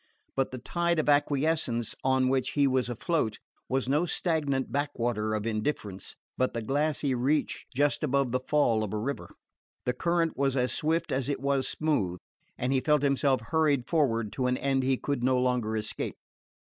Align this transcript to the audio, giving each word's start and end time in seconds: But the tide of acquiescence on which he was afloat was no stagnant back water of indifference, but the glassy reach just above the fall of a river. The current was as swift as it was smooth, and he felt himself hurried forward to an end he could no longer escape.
But 0.35 0.49
the 0.49 0.57
tide 0.57 0.97
of 0.97 1.07
acquiescence 1.09 1.93
on 2.03 2.27
which 2.27 2.53
he 2.53 2.65
was 2.65 2.89
afloat 2.89 3.37
was 3.69 3.87
no 3.87 4.07
stagnant 4.07 4.71
back 4.71 4.97
water 4.97 5.35
of 5.35 5.45
indifference, 5.45 6.15
but 6.39 6.55
the 6.55 6.61
glassy 6.63 7.13
reach 7.13 7.67
just 7.75 8.03
above 8.03 8.31
the 8.31 8.39
fall 8.39 8.83
of 8.83 8.93
a 8.93 8.97
river. 8.97 9.29
The 9.85 9.93
current 9.93 10.35
was 10.35 10.57
as 10.57 10.73
swift 10.73 11.11
as 11.11 11.29
it 11.29 11.39
was 11.39 11.67
smooth, 11.67 12.19
and 12.57 12.73
he 12.73 12.79
felt 12.81 13.03
himself 13.03 13.41
hurried 13.41 13.85
forward 13.87 14.31
to 14.33 14.47
an 14.47 14.57
end 14.57 14.81
he 14.81 14.97
could 14.97 15.23
no 15.23 15.37
longer 15.37 15.77
escape. 15.77 16.15